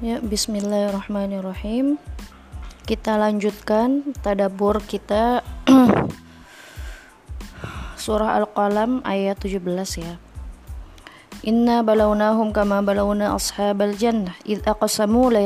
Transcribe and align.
Ya, 0.00 0.16
bismillahirrahmanirrahim. 0.16 2.00
Kita 2.88 3.20
lanjutkan 3.20 4.16
tadabur 4.24 4.80
kita 4.80 5.44
surah 8.00 8.40
Al-Qalam 8.40 9.04
ayat 9.04 9.36
17 9.44 9.60
ya. 10.00 10.16
Inna 11.44 11.84
balawnahum 11.84 12.48
kama 12.48 12.80
balawna 12.80 13.36
ashabal 13.36 13.92
jannah 13.92 14.32
id 14.48 14.64
aqsamu 14.64 15.28
la 15.28 15.44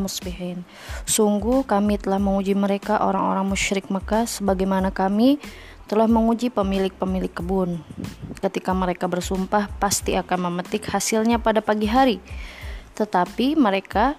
musbihin. 0.00 0.64
Sungguh 1.04 1.60
kami 1.68 2.00
telah 2.00 2.16
menguji 2.16 2.56
mereka 2.56 3.04
orang-orang 3.04 3.52
musyrik 3.52 3.92
Mekah 3.92 4.24
sebagaimana 4.24 4.96
kami 4.96 5.36
telah 5.92 6.08
menguji 6.08 6.48
pemilik-pemilik 6.48 7.36
kebun. 7.36 7.84
Ketika 8.40 8.72
mereka 8.72 9.12
bersumpah 9.12 9.68
pasti 9.76 10.16
akan 10.16 10.48
memetik 10.48 10.88
hasilnya 10.88 11.36
pada 11.36 11.60
pagi 11.60 11.84
hari 11.84 12.16
tetapi 12.98 13.54
mereka 13.54 14.18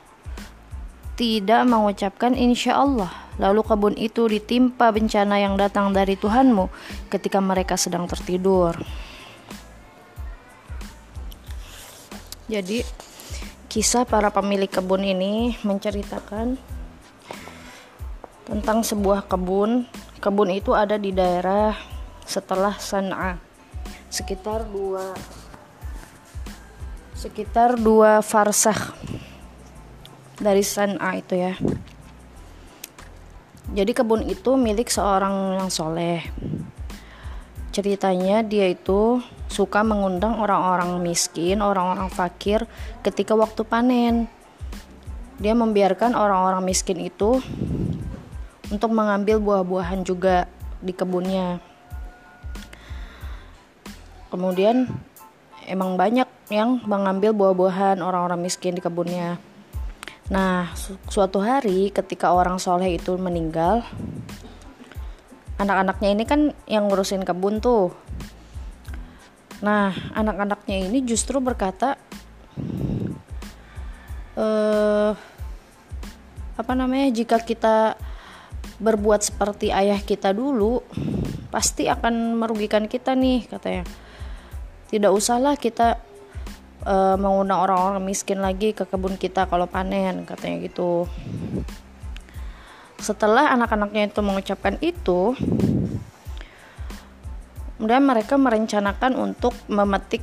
tidak 1.19 1.67
mengucapkan 1.67 2.31
insya 2.31 2.79
Allah. 2.79 3.11
Lalu 3.35 3.61
kebun 3.67 3.95
itu 3.99 4.23
ditimpa 4.31 4.95
bencana 4.95 5.35
yang 5.39 5.59
datang 5.59 5.91
dari 5.91 6.15
Tuhanmu 6.15 6.71
ketika 7.11 7.43
mereka 7.43 7.75
sedang 7.75 8.07
tertidur. 8.07 8.79
Jadi 12.47 12.87
kisah 13.67 14.07
para 14.07 14.31
pemilik 14.31 14.71
kebun 14.71 15.03
ini 15.03 15.59
menceritakan 15.67 16.55
tentang 18.47 18.79
sebuah 18.87 19.27
kebun. 19.27 19.91
Kebun 20.19 20.51
itu 20.51 20.75
ada 20.75 20.99
di 20.99 21.15
daerah 21.15 21.75
setelah 22.27 22.75
San'a, 22.75 23.39
sekitar 24.11 24.67
dua 24.67 25.15
sekitar 27.19 27.75
dua 27.75 28.23
farsah 28.23 28.95
dari 30.39 30.63
San'a 30.63 31.19
itu 31.19 31.35
ya 31.35 31.53
jadi 33.75 33.91
kebun 33.91 34.23
itu 34.23 34.55
milik 34.55 34.87
seorang 34.87 35.59
yang 35.59 35.67
soleh 35.67 36.23
ceritanya 37.75 38.39
dia 38.39 38.71
itu 38.71 39.19
suka 39.49 39.81
mengundang 39.81 40.37
orang-orang 40.37 41.01
miskin, 41.01 41.59
orang-orang 41.65 42.07
fakir 42.13 42.69
ketika 43.01 43.33
waktu 43.33 43.65
panen. 43.65 44.15
Dia 45.41 45.57
membiarkan 45.57 46.13
orang-orang 46.13 46.61
miskin 46.61 47.01
itu 47.01 47.41
untuk 48.69 48.91
mengambil 48.93 49.41
buah-buahan 49.41 50.05
juga 50.05 50.45
di 50.83 50.93
kebunnya. 50.93 51.57
Kemudian 54.29 54.85
emang 55.65 55.97
banyak 55.97 56.28
yang 56.49 56.81
mengambil 56.85 57.31
buah-buahan 57.33 58.01
orang-orang 58.01 58.41
miskin 58.41 58.73
di 58.73 58.81
kebunnya. 58.81 59.37
Nah, 60.29 60.73
su 60.77 60.97
suatu 61.09 61.41
hari 61.41 61.89
ketika 61.89 62.33
orang 62.33 62.61
soleh 62.61 62.97
itu 62.97 63.17
meninggal, 63.17 63.85
anak-anaknya 65.57 66.09
ini 66.13 66.23
kan 66.25 66.41
yang 66.65 66.89
ngurusin 66.89 67.25
kebun 67.25 67.61
tuh. 67.61 67.93
Nah, 69.61 69.93
anak-anaknya 70.13 70.89
ini 70.89 71.05
justru 71.05 71.41
berkata, 71.41 71.97
eh, 74.37 75.11
apa 76.57 76.73
namanya, 76.73 77.09
jika 77.13 77.41
kita 77.41 77.97
berbuat 78.79 79.21
seperti 79.21 79.69
ayah 79.75 79.99
kita 79.99 80.31
dulu, 80.31 80.79
pasti 81.51 81.91
akan 81.91 82.39
merugikan 82.39 82.87
kita 82.87 83.17
nih, 83.17 83.49
katanya. 83.51 83.83
Tidak 84.89 85.11
usahlah 85.11 85.59
kita 85.59 86.08
uh, 86.85 87.15
mengundang 87.19 87.59
orang-orang 87.59 88.03
miskin 88.03 88.39
lagi 88.39 88.71
ke 88.71 88.87
kebun 88.87 89.19
kita 89.19 89.47
kalau 89.49 89.65
panen 89.65 90.23
katanya 90.23 90.63
gitu. 90.67 91.09
Setelah 92.99 93.55
anak-anaknya 93.55 94.11
itu 94.11 94.19
mengucapkan 94.19 94.75
itu 94.83 95.35
kemudian 97.79 98.03
mereka 98.03 98.35
merencanakan 98.35 99.15
untuk 99.15 99.55
memetik 99.71 100.19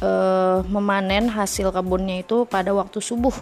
uh, 0.00 0.64
memanen 0.64 1.28
hasil 1.28 1.68
kebunnya 1.68 2.24
itu 2.24 2.48
pada 2.48 2.72
waktu 2.72 3.04
subuh 3.04 3.36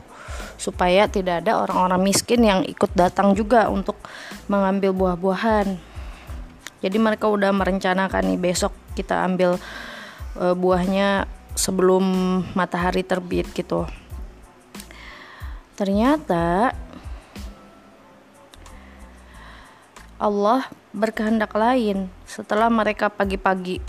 supaya 0.58 1.06
tidak 1.06 1.46
ada 1.46 1.62
orang-orang 1.62 2.10
miskin 2.10 2.42
yang 2.42 2.66
ikut 2.66 2.90
datang 2.98 3.38
juga 3.38 3.70
untuk 3.70 3.94
mengambil 4.50 4.90
buah-buahan. 4.90 5.78
Jadi 6.82 6.96
mereka 6.98 7.30
udah 7.30 7.54
merencanakan 7.54 8.34
nih 8.34 8.40
besok 8.40 8.74
kita 8.98 9.22
ambil 9.24 9.62
uh, 10.42 10.54
buahnya 10.58 11.35
sebelum 11.56 12.04
matahari 12.52 13.02
terbit 13.02 13.48
gitu. 13.56 13.88
Ternyata 15.74 16.72
Allah 20.16 20.64
berkehendak 20.96 21.52
lain 21.52 22.08
setelah 22.24 22.72
mereka 22.72 23.12
pagi-pagi 23.12 23.84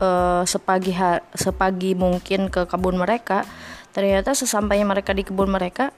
uh, 0.00 0.44
sepagi 0.44 0.92
sepagi 1.32 1.96
mungkin 1.96 2.52
ke 2.52 2.68
kebun 2.68 3.00
mereka 3.00 3.48
ternyata 3.96 4.36
sesampainya 4.36 4.84
mereka 4.84 5.16
di 5.16 5.24
kebun 5.24 5.48
mereka 5.48 5.88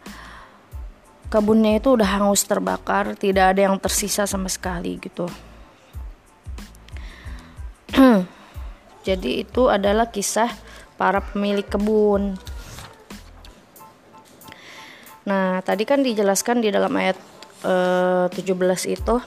kebunnya 1.34 1.82
itu 1.82 1.98
udah 1.98 2.22
hangus 2.22 2.46
terbakar 2.46 3.18
tidak 3.18 3.56
ada 3.56 3.66
yang 3.66 3.76
tersisa 3.80 4.22
sama 4.28 4.46
sekali 4.46 5.02
gitu. 5.02 5.26
Jadi 9.06 9.42
itu 9.42 9.66
adalah 9.66 10.14
kisah 10.14 10.52
para 11.02 11.18
pemilik 11.18 11.66
kebun. 11.66 12.38
Nah, 15.26 15.58
tadi 15.66 15.82
kan 15.82 16.06
dijelaskan 16.06 16.62
di 16.62 16.70
dalam 16.70 16.94
ayat 16.94 17.18
eh, 17.66 18.30
17 18.30 18.38
itu 18.86 19.18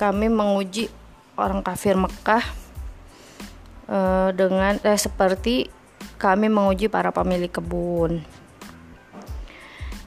kami 0.00 0.32
menguji 0.32 0.88
orang 1.36 1.60
kafir 1.60 1.92
Mekah 1.92 2.40
eh, 3.84 4.30
dengan 4.32 4.80
eh, 4.80 4.96
seperti 4.96 5.68
kami 6.16 6.48
menguji 6.48 6.88
para 6.88 7.12
pemilik 7.12 7.52
kebun. 7.52 8.24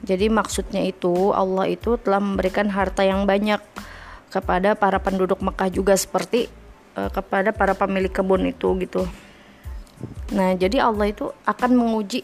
Jadi 0.02 0.34
maksudnya 0.34 0.82
itu 0.82 1.30
Allah 1.30 1.70
itu 1.70 1.94
telah 2.02 2.18
memberikan 2.18 2.74
harta 2.74 3.06
yang 3.06 3.30
banyak 3.30 3.62
kepada 4.34 4.74
para 4.74 4.98
penduduk 4.98 5.46
Mekah 5.46 5.70
juga 5.70 5.94
seperti 5.94 6.50
uh, 6.98 7.14
kepada 7.14 7.54
para 7.54 7.78
pemilik 7.78 8.10
kebun 8.10 8.50
itu 8.50 8.74
gitu. 8.82 9.06
Nah, 10.32 10.56
jadi 10.56 10.88
Allah 10.88 11.12
itu 11.12 11.28
akan 11.44 11.72
menguji 11.76 12.24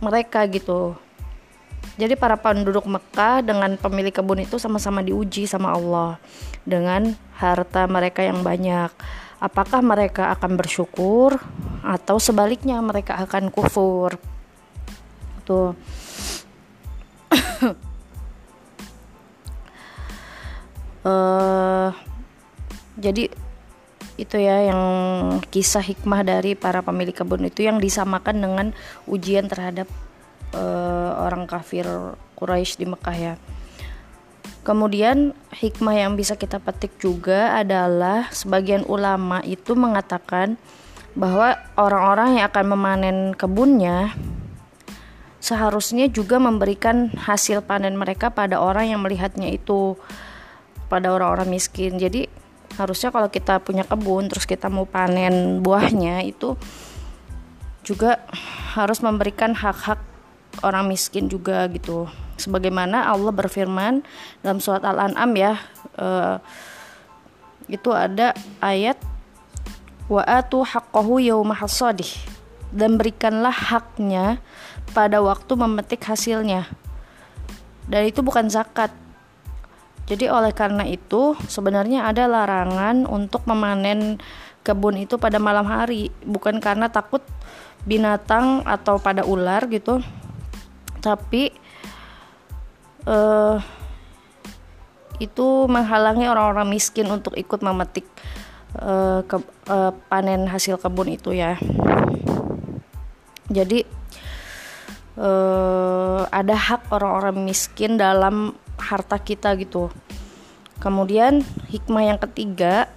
mereka 0.00 0.48
gitu. 0.48 0.96
Jadi 1.94 2.18
para 2.18 2.34
penduduk 2.34 2.88
Mekah 2.90 3.44
dengan 3.44 3.78
pemilik 3.78 4.10
kebun 4.10 4.42
itu 4.42 4.58
sama-sama 4.58 4.98
diuji 4.98 5.46
sama 5.46 5.70
Allah 5.76 6.18
dengan 6.66 7.14
harta 7.38 7.86
mereka 7.86 8.26
yang 8.26 8.42
banyak. 8.42 8.90
Apakah 9.38 9.84
mereka 9.84 10.32
akan 10.34 10.56
bersyukur 10.58 11.38
atau 11.84 12.16
sebaliknya 12.18 12.80
mereka 12.82 13.20
akan 13.22 13.52
kufur? 13.52 14.18
Tuh. 15.44 15.76
uh, 21.04 21.92
jadi 23.04 23.43
itu 24.14 24.38
ya 24.38 24.70
yang 24.70 24.82
kisah 25.50 25.82
hikmah 25.82 26.22
dari 26.22 26.54
para 26.54 26.86
pemilik 26.86 27.14
kebun 27.14 27.50
itu 27.50 27.66
yang 27.66 27.82
disamakan 27.82 28.36
dengan 28.38 28.66
ujian 29.10 29.50
terhadap 29.50 29.90
uh, 30.54 31.18
orang 31.26 31.50
kafir 31.50 31.86
Quraisy 32.38 32.78
di 32.78 32.86
Mekah 32.86 33.16
ya. 33.18 33.34
Kemudian 34.64 35.36
hikmah 35.52 35.92
yang 35.92 36.16
bisa 36.16 36.40
kita 36.40 36.56
petik 36.56 36.96
juga 36.96 37.52
adalah 37.58 38.32
sebagian 38.32 38.86
ulama 38.88 39.44
itu 39.44 39.76
mengatakan 39.76 40.56
bahwa 41.12 41.60
orang-orang 41.76 42.40
yang 42.40 42.48
akan 42.48 42.66
memanen 42.72 43.16
kebunnya 43.36 44.16
seharusnya 45.44 46.08
juga 46.08 46.40
memberikan 46.40 47.12
hasil 47.12 47.60
panen 47.68 48.00
mereka 48.00 48.32
pada 48.32 48.56
orang 48.56 48.88
yang 48.88 49.04
melihatnya 49.04 49.52
itu 49.52 50.00
pada 50.88 51.12
orang-orang 51.12 51.52
miskin. 51.52 52.00
Jadi 52.00 52.32
harusnya 52.74 53.14
kalau 53.14 53.30
kita 53.30 53.62
punya 53.62 53.86
kebun 53.86 54.26
terus 54.26 54.44
kita 54.44 54.66
mau 54.66 54.86
panen 54.86 55.62
buahnya 55.62 56.26
itu 56.26 56.58
juga 57.84 58.24
harus 58.74 58.98
memberikan 59.04 59.52
hak-hak 59.52 60.00
orang 60.64 60.88
miskin 60.88 61.28
juga 61.28 61.68
gitu. 61.70 62.08
Sebagaimana 62.34 63.06
Allah 63.06 63.30
berfirman 63.30 64.02
dalam 64.42 64.58
surat 64.58 64.82
Al-An'am 64.82 65.30
ya 65.38 65.54
uh, 66.00 66.42
itu 67.70 67.94
ada 67.94 68.34
ayat 68.58 68.98
wa 70.10 70.24
atu 70.24 70.64
haqqahu 70.64 71.22
yauma 71.22 71.54
hasadih. 71.54 72.10
Dan 72.74 72.98
berikanlah 72.98 73.54
haknya 73.54 74.42
pada 74.90 75.22
waktu 75.22 75.54
memetik 75.54 76.02
hasilnya. 76.10 76.66
Dan 77.86 78.10
itu 78.10 78.18
bukan 78.18 78.50
zakat 78.50 78.90
jadi 80.04 80.28
oleh 80.28 80.52
karena 80.52 80.84
itu 80.84 81.32
sebenarnya 81.48 82.04
ada 82.04 82.28
larangan 82.28 83.08
untuk 83.08 83.48
memanen 83.48 84.20
kebun 84.60 85.00
itu 85.00 85.16
pada 85.16 85.40
malam 85.40 85.64
hari, 85.64 86.12
bukan 86.24 86.60
karena 86.60 86.92
takut 86.92 87.24
binatang 87.88 88.64
atau 88.68 89.00
pada 89.00 89.24
ular 89.24 89.64
gitu. 89.72 90.04
Tapi 91.00 91.52
uh, 93.08 93.56
itu 95.20 95.46
menghalangi 95.68 96.28
orang-orang 96.28 96.68
miskin 96.68 97.08
untuk 97.08 97.32
ikut 97.36 97.60
memetik 97.64 98.04
uh, 98.80 99.24
ke, 99.24 99.36
uh, 99.72 99.92
panen 100.12 100.48
hasil 100.48 100.76
kebun 100.80 101.16
itu 101.16 101.32
ya. 101.32 101.56
Jadi 103.48 103.84
uh, 105.16 106.24
ada 106.28 106.56
hak 106.56 106.92
orang-orang 106.92 107.44
miskin 107.44 108.00
dalam 108.00 108.56
harta 108.84 109.16
kita 109.16 109.56
gitu. 109.56 109.88
Kemudian 110.76 111.40
hikmah 111.72 112.04
yang 112.04 112.20
ketiga 112.20 112.92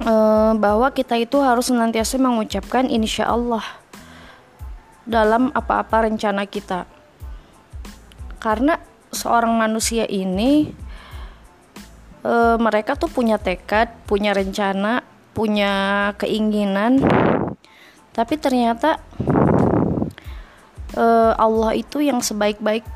uh, 0.00 0.56
bahwa 0.56 0.88
kita 0.96 1.20
itu 1.20 1.36
harus 1.44 1.68
senantiasa 1.68 2.16
mengucapkan 2.16 2.88
insya 2.88 3.28
Allah 3.28 3.64
dalam 5.04 5.52
apa-apa 5.52 6.08
rencana 6.08 6.48
kita. 6.48 6.88
Karena 8.40 8.80
seorang 9.14 9.54
manusia 9.54 10.08
ini 10.08 10.68
uh, 12.26 12.56
mereka 12.58 12.98
tuh 12.98 13.08
punya 13.08 13.38
tekad 13.38 13.92
punya 14.04 14.34
rencana 14.34 15.06
punya 15.32 16.12
keinginan 16.18 16.98
tapi 18.10 18.34
ternyata 18.38 18.98
uh, 20.96 21.32
Allah 21.36 21.74
itu 21.76 22.00
yang 22.00 22.22
sebaik-baik 22.22 22.86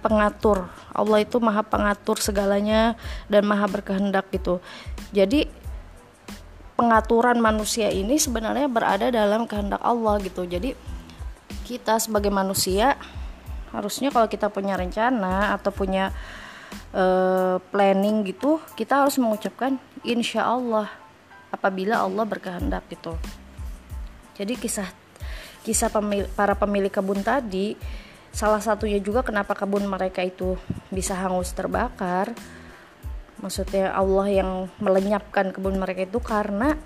pengatur. 0.00 0.68
Allah 0.90 1.22
itu 1.22 1.38
maha 1.38 1.62
pengatur 1.62 2.18
segalanya 2.18 2.98
dan 3.30 3.46
maha 3.46 3.68
berkehendak 3.70 4.26
gitu. 4.34 4.58
Jadi 5.14 5.46
pengaturan 6.74 7.36
manusia 7.38 7.92
ini 7.92 8.16
sebenarnya 8.16 8.66
berada 8.66 9.12
dalam 9.12 9.44
kehendak 9.44 9.80
Allah 9.84 10.16
gitu. 10.24 10.48
Jadi 10.48 10.72
kita 11.68 12.00
sebagai 12.00 12.32
manusia 12.32 12.96
harusnya 13.70 14.10
kalau 14.10 14.26
kita 14.26 14.50
punya 14.50 14.74
rencana 14.74 15.54
atau 15.54 15.70
punya 15.70 16.10
uh, 16.90 17.62
planning 17.70 18.26
gitu 18.26 18.58
kita 18.74 19.06
harus 19.06 19.14
mengucapkan 19.22 19.78
insya 20.02 20.42
Allah 20.42 20.90
apabila 21.54 22.02
Allah 22.02 22.26
berkehendak 22.26 22.86
gitu. 22.90 23.14
Jadi 24.34 24.56
kisah 24.56 24.88
kisah 25.62 25.92
pemil, 25.92 26.26
para 26.32 26.56
pemilik 26.56 26.92
kebun 26.92 27.20
tadi 27.20 27.76
salah 28.30 28.62
satunya 28.62 29.02
juga 29.02 29.26
kenapa 29.26 29.58
kebun 29.58 29.86
mereka 29.90 30.22
itu 30.22 30.54
bisa 30.88 31.18
hangus 31.18 31.50
terbakar. 31.52 32.30
Maksudnya 33.40 33.96
Allah 33.96 34.26
yang 34.28 34.50
melenyapkan 34.78 35.50
kebun 35.50 35.80
mereka 35.80 36.04
itu 36.04 36.20
karena 36.20 36.76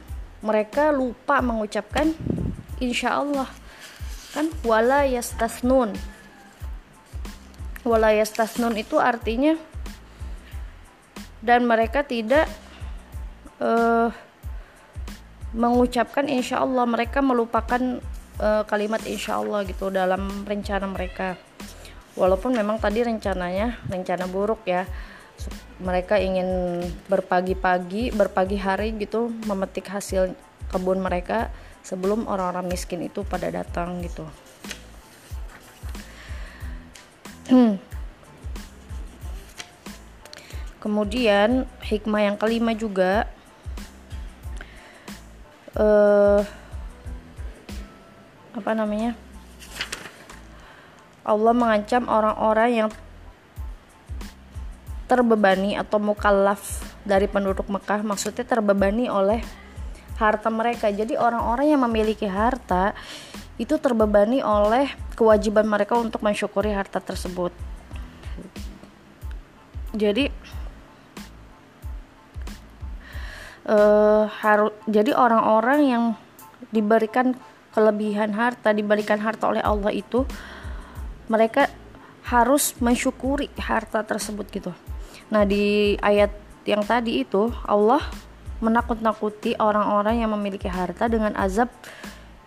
mereka 0.41 0.95
lupa 0.95 1.43
mengucapkan 1.43 2.15
insya 2.79 3.19
Allah. 3.19 3.51
Kan 4.33 4.51
wala 4.63 5.05
yastasnun. 5.05 5.95
Wala 7.85 8.17
yastasnun 8.17 8.79
itu 8.81 8.97
artinya 8.97 9.59
dan 11.45 11.69
mereka 11.69 12.01
tidak 12.01 12.49
uh, 13.61 14.09
mengucapkan 15.53 16.25
insya 16.25 16.65
Allah. 16.65 16.89
Mereka 16.89 17.21
melupakan 17.21 18.01
uh, 18.41 18.63
kalimat 18.67 19.03
insya 19.07 19.39
Allah 19.43 19.63
gitu 19.67 19.91
dalam 19.91 20.47
rencana 20.47 20.87
mereka. 20.89 21.37
Walaupun 22.15 22.55
memang 22.55 22.79
tadi 22.79 23.03
rencananya 23.03 23.79
rencana 23.91 24.31
buruk 24.31 24.63
ya. 24.67 24.87
Mereka 25.83 26.23
ingin 26.23 26.79
berpagi-pagi 27.11 28.15
berpagi 28.15 28.55
hari 28.63 28.95
gitu 28.95 29.35
memetik 29.51 29.91
hasil 29.91 30.31
kebun 30.71 31.03
mereka 31.03 31.51
sebelum 31.83 32.31
orang-orang 32.31 32.71
miskin 32.71 33.03
itu 33.03 33.27
pada 33.27 33.51
datang 33.51 33.99
gitu. 34.01 34.25
Kemudian 40.83 41.67
hikmah 41.83 42.23
yang 42.31 42.37
kelima 42.39 42.77
juga 42.77 43.27
uh, 45.77 46.45
apa 48.55 48.71
namanya 48.73 49.19
Allah 51.25 51.57
mengancam 51.57 52.05
orang-orang 52.07 52.71
yang 52.71 52.89
terbebani 55.09 55.77
atau 55.77 55.97
mukallaf 55.97 56.85
dari 57.05 57.25
penduduk 57.29 57.65
Mekah. 57.69 58.05
Maksudnya 58.05 58.45
terbebani 58.45 59.09
oleh 59.09 59.41
harta 60.21 60.53
mereka. 60.53 60.93
Jadi 60.93 61.17
orang-orang 61.17 61.73
yang 61.73 61.81
memiliki 61.85 62.29
harta 62.29 62.93
itu 63.57 63.81
terbebani 63.81 64.45
oleh 64.45 64.91
kewajiban 65.17 65.65
mereka 65.65 65.97
untuk 65.97 66.21
mensyukuri 66.21 66.77
harta 66.77 67.01
tersebut. 67.01 67.57
Jadi 69.95 70.27
uh, 73.65 74.27
harus 74.45 74.75
jadi 74.91 75.15
orang-orang 75.15 75.81
yang 75.87 76.05
diberikan 76.75 77.39
kelebihan 77.75 78.31
harta 78.31 78.71
diberikan 78.71 79.19
harta 79.19 79.51
oleh 79.51 79.61
Allah 79.61 79.91
itu 79.91 80.23
mereka 81.27 81.67
harus 82.25 82.73
mensyukuri 82.79 83.51
harta 83.59 84.07
tersebut 84.07 84.47
gitu. 84.55 84.73
Nah 85.29 85.43
di 85.43 85.99
ayat 85.99 86.31
yang 86.65 86.87
tadi 86.87 87.27
itu 87.27 87.53
Allah 87.67 88.01
menakut-nakuti 88.63 89.59
orang-orang 89.61 90.25
yang 90.25 90.31
memiliki 90.33 90.71
harta 90.71 91.11
dengan 91.11 91.35
azab 91.37 91.69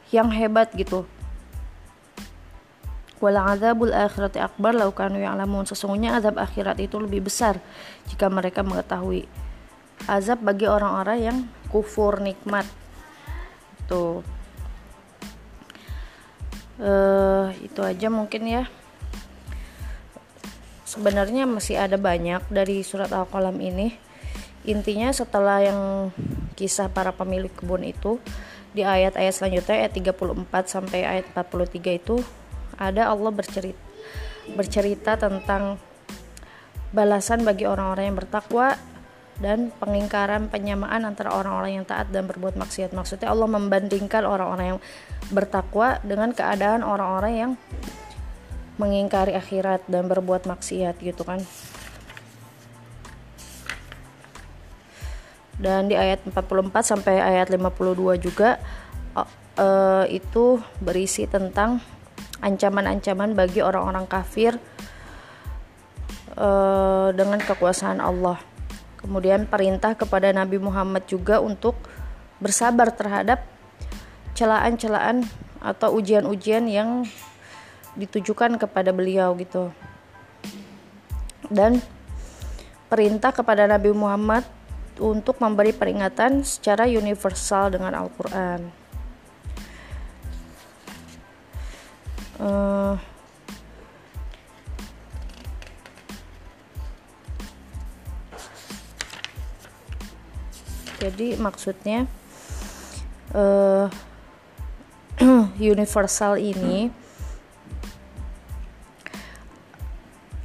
yang 0.09 0.31
hebat 0.31 0.71
gitu. 0.73 1.05
Wala 3.19 3.53
azabul 3.53 3.91
akhirati 3.91 4.39
akbar 4.39 4.77
lau 4.77 4.93
kanu 4.93 5.19
ya'lamun. 5.21 5.65
Sesungguhnya 5.67 6.17
azab 6.17 6.39
akhirat 6.39 6.79
itu 6.79 6.97
lebih 7.01 7.27
besar 7.27 7.59
jika 8.09 8.29
mereka 8.31 8.61
mengetahui 8.61 9.27
azab 10.05 10.41
bagi 10.41 10.69
orang-orang 10.69 11.19
yang 11.19 11.37
kufur 11.69 12.21
nikmat. 12.21 12.65
Tuh 13.89 14.36
uh, 16.81 17.53
itu 17.61 17.81
aja 17.83 18.07
mungkin 18.09 18.43
ya. 18.47 18.63
Sebenarnya 20.87 21.43
masih 21.43 21.75
ada 21.77 21.99
banyak 21.99 22.47
dari 22.47 22.81
surat 22.81 23.11
al-qalam 23.11 23.57
ini. 23.59 23.93
Intinya 24.67 25.11
setelah 25.11 25.63
yang 25.63 26.11
kisah 26.57 26.89
para 26.89 27.13
pemilik 27.13 27.51
kebun 27.53 27.85
itu 27.85 28.17
di 28.73 28.83
ayat-ayat 28.83 29.33
selanjutnya 29.33 29.87
ayat 29.87 29.93
34 29.95 30.47
sampai 30.67 30.99
ayat 31.05 31.25
43 31.31 32.01
itu 32.01 32.15
ada 32.77 33.09
Allah 33.09 33.31
bercerita 33.33 33.79
bercerita 34.53 35.19
tentang 35.19 35.75
balasan 36.95 37.43
bagi 37.43 37.67
orang-orang 37.67 38.13
yang 38.13 38.17
bertakwa 38.17 38.79
dan 39.37 39.69
pengingkaran 39.77 40.49
penyamaan 40.49 41.05
antara 41.05 41.29
orang-orang 41.29 41.81
yang 41.81 41.85
taat 41.85 42.09
dan 42.09 42.25
berbuat 42.25 42.57
maksiat. 42.57 42.93
Maksudnya 42.93 43.29
Allah 43.29 43.45
membandingkan 43.45 44.25
orang-orang 44.25 44.77
yang 44.77 44.81
bertakwa 45.29 46.01
dengan 46.01 46.33
keadaan 46.33 46.81
orang-orang 46.81 47.33
yang 47.37 47.51
mengingkari 48.81 49.37
akhirat 49.37 49.85
dan 49.85 50.09
berbuat 50.09 50.49
maksiat 50.49 50.97
gitu 51.01 51.21
kan. 51.21 51.41
Dan 55.57 55.89
di 55.89 55.97
ayat 55.97 56.21
44 56.21 56.69
sampai 56.85 57.17
ayat 57.17 57.49
52 57.49 58.21
juga 58.21 58.61
uh, 59.17 60.05
itu 60.05 60.61
berisi 60.77 61.25
tentang 61.25 61.81
ancaman-ancaman 62.45 63.33
bagi 63.33 63.65
orang-orang 63.65 64.05
kafir 64.05 64.61
uh, 66.37 67.09
dengan 67.09 67.41
kekuasaan 67.41 67.97
Allah 67.97 68.37
Kemudian 69.07 69.47
perintah 69.47 69.95
kepada 69.95 70.35
Nabi 70.35 70.59
Muhammad 70.59 71.07
juga 71.07 71.39
untuk 71.39 71.79
bersabar 72.43 72.91
terhadap 72.91 73.39
celaan-celaan 74.35 75.23
atau 75.63 75.95
ujian-ujian 75.95 76.67
yang 76.67 77.07
ditujukan 77.95 78.59
kepada 78.59 78.91
beliau 78.91 79.31
gitu. 79.39 79.71
Dan 81.47 81.79
perintah 82.91 83.31
kepada 83.31 83.63
Nabi 83.63 83.95
Muhammad 83.95 84.43
untuk 84.99 85.39
memberi 85.39 85.71
peringatan 85.71 86.43
secara 86.43 86.83
universal 86.83 87.71
dengan 87.71 87.95
Al-Qur'an. 87.95 88.61
Uh, 92.37 92.99
jadi 100.97 101.37
maksudnya 101.37 102.09
uh, 103.33 103.89
universal 105.57 106.37
ini 106.37 106.89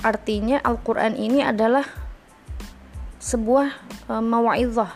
artinya 0.03 0.59
Al-Quran 0.61 1.15
ini 1.15 1.41
adalah 1.45 1.87
sebuah 3.23 3.69
uh, 4.11 4.23
mawa'idhah 4.23 4.91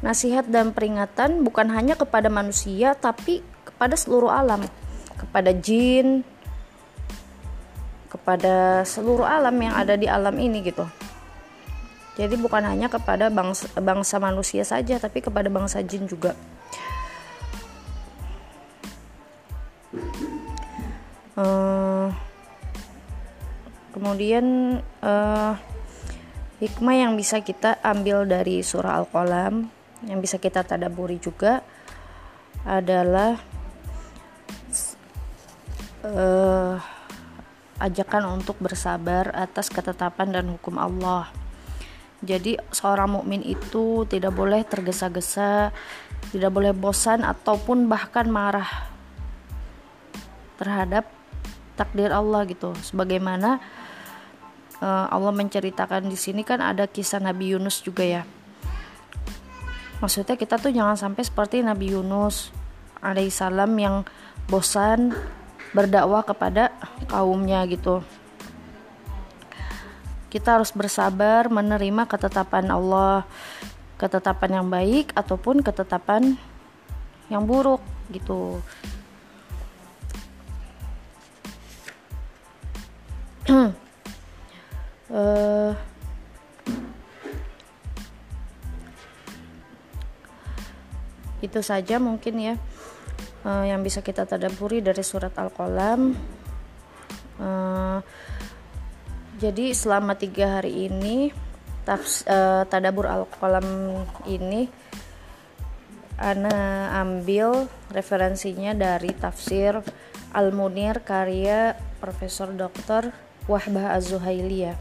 nasihat 0.00 0.46
dan 0.46 0.70
peringatan 0.72 1.42
bukan 1.42 1.68
hanya 1.74 1.98
kepada 1.98 2.30
manusia 2.30 2.94
tapi 2.94 3.42
kepada 3.66 3.98
seluruh 3.98 4.30
alam 4.30 4.62
kepada 5.18 5.50
jin 5.50 6.22
kepada 8.08 8.86
seluruh 8.86 9.26
alam 9.26 9.52
yang 9.58 9.74
ada 9.74 9.98
di 9.98 10.08
alam 10.08 10.38
ini 10.38 10.64
gitu 10.64 10.86
jadi 12.18 12.34
bukan 12.34 12.66
hanya 12.66 12.90
kepada 12.90 13.30
bangsa, 13.30 13.70
bangsa 13.78 14.18
manusia 14.18 14.66
saja 14.66 14.98
tapi 14.98 15.22
kepada 15.22 15.46
bangsa 15.46 15.80
jin 15.86 16.10
juga 16.10 16.34
uh, 21.38 22.10
kemudian 23.94 24.78
uh, 25.00 25.54
hikmah 26.58 26.96
yang 27.06 27.14
bisa 27.14 27.38
kita 27.38 27.78
ambil 27.86 28.26
dari 28.26 28.66
surah 28.66 28.98
al-qalam 28.98 29.70
yang 30.06 30.18
bisa 30.18 30.42
kita 30.42 30.66
tadaburi 30.66 31.22
juga 31.22 31.62
adalah 32.66 33.38
uh, 36.02 36.78
ajakan 37.78 38.38
untuk 38.38 38.58
bersabar 38.58 39.30
atas 39.34 39.70
ketetapan 39.70 40.34
dan 40.34 40.46
hukum 40.50 40.78
Allah. 40.78 41.30
Jadi 42.18 42.58
seorang 42.74 43.14
mukmin 43.14 43.46
itu 43.46 44.02
tidak 44.10 44.34
boleh 44.34 44.66
tergesa-gesa, 44.66 45.70
tidak 46.34 46.50
boleh 46.50 46.74
bosan 46.74 47.22
ataupun 47.22 47.86
bahkan 47.86 48.26
marah 48.26 48.66
terhadap 50.58 51.06
takdir 51.78 52.10
Allah 52.10 52.42
gitu. 52.50 52.74
Sebagaimana 52.82 53.62
uh, 54.82 55.06
Allah 55.14 55.30
menceritakan 55.30 56.10
di 56.10 56.18
sini 56.18 56.42
kan 56.42 56.58
ada 56.58 56.90
kisah 56.90 57.22
Nabi 57.22 57.54
Yunus 57.54 57.86
juga 57.86 58.02
ya. 58.02 58.22
Maksudnya 60.02 60.34
kita 60.34 60.58
tuh 60.58 60.74
jangan 60.74 60.98
sampai 60.98 61.22
seperti 61.22 61.62
Nabi 61.62 61.94
Yunus 61.94 62.50
alaihissalam 62.98 63.70
yang 63.78 64.02
bosan 64.50 65.14
berdakwah 65.70 66.26
kepada 66.26 66.74
kaumnya 67.06 67.62
gitu 67.70 68.02
kita 70.28 70.60
harus 70.60 70.72
bersabar 70.72 71.48
menerima 71.48 72.04
ketetapan 72.08 72.68
Allah 72.72 73.24
ketetapan 73.98 74.62
yang 74.62 74.68
baik 74.70 75.10
ataupun 75.16 75.64
ketetapan 75.64 76.36
yang 77.28 77.44
buruk 77.48 77.80
gitu 78.12 78.60
uh, 85.10 85.72
itu 91.46 91.60
saja 91.64 91.96
mungkin 91.98 92.34
ya 92.38 92.54
uh, 93.48 93.64
yang 93.64 93.80
bisa 93.84 94.02
kita 94.02 94.26
tadaburi 94.26 94.82
dari 94.82 95.02
surat 95.04 95.32
Al-Qalam. 95.36 96.16
Uh, 97.38 98.02
jadi 99.38 99.70
selama 99.70 100.18
tiga 100.18 100.58
hari 100.58 100.90
ini 100.90 101.30
tafs, 101.86 102.26
uh, 102.26 102.66
tadabur 102.66 103.06
Al-Qalam 103.06 103.66
ini 104.26 104.66
Ana 106.18 106.90
ambil 106.98 107.70
referensinya 107.94 108.74
dari 108.74 109.14
tafsir 109.14 109.78
Al-Munir 110.34 111.06
karya 111.06 111.78
Profesor 112.02 112.50
Dr. 112.50 113.14
Wahbah 113.46 113.94
Az-Zuhaili 113.94 114.66
ya. 114.66 114.74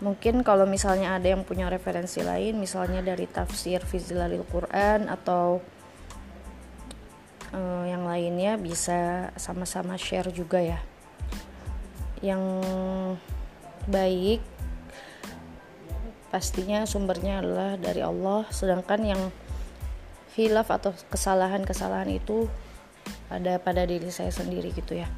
Mungkin 0.00 0.40
kalau 0.40 0.64
misalnya 0.64 1.20
ada 1.20 1.28
yang 1.28 1.44
punya 1.44 1.68
referensi 1.68 2.24
lain 2.24 2.56
misalnya 2.56 3.04
dari 3.04 3.28
tafsir 3.28 3.84
Fizilalil 3.84 4.48
Quran 4.48 5.12
atau 5.12 5.60
uh, 7.52 7.84
yang 7.84 8.08
lainnya 8.08 8.56
bisa 8.56 9.28
sama-sama 9.36 10.00
share 10.00 10.32
juga 10.32 10.64
ya 10.64 10.80
yang 12.20 12.40
baik 13.88 14.42
pastinya 16.30 16.86
sumbernya 16.86 17.40
adalah 17.40 17.78
dari 17.80 18.02
Allah. 18.04 18.44
Sedangkan 18.52 19.00
yang 19.02 19.22
hilaf 20.34 20.68
atau 20.70 20.94
kesalahan-kesalahan 21.10 22.10
itu 22.10 22.46
ada 23.30 23.58
pada 23.62 23.86
diri 23.86 24.10
saya 24.10 24.30
sendiri 24.34 24.74
gitu 24.74 24.98
ya. 24.98 25.08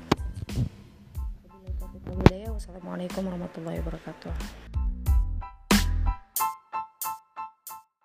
Wassalamualaikum 2.63 3.27
warahmatullahi 3.27 3.81
wabarakatuh 3.83 4.72